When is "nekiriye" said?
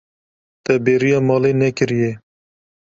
1.61-2.11